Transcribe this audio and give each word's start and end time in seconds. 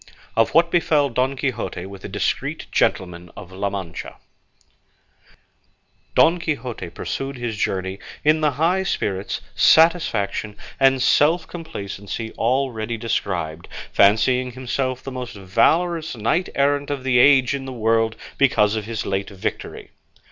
OF 0.35 0.55
WHAT 0.55 0.71
BEFELL 0.71 1.09
DON 1.11 1.35
QUIXOTE 1.35 1.85
WITH 1.85 2.03
A 2.03 2.07
DISCREET 2.09 2.65
GENTLEMAN 2.71 3.29
OF 3.37 3.51
LA 3.51 3.69
MANCHA 3.69 4.15
Don 6.15 6.39
Quixote 6.39 6.89
pursued 6.89 7.37
his 7.37 7.55
journey 7.55 7.99
in 8.23 8.41
the 8.41 8.49
high 8.53 8.81
spirits, 8.81 9.41
satisfaction, 9.53 10.55
and 10.79 11.03
self 11.03 11.47
complacency 11.47 12.31
already 12.33 12.97
described, 12.97 13.67
fancying 13.93 14.53
himself 14.53 15.03
the 15.03 15.11
most 15.11 15.35
valorous 15.35 16.15
knight 16.17 16.49
errant 16.55 16.89
of 16.89 17.03
the 17.03 17.19
age 17.19 17.53
in 17.53 17.65
the 17.65 17.71
world 17.71 18.15
because 18.39 18.75
of 18.75 18.85
his 18.85 19.05
late 19.05 19.29
victory. 19.29 19.91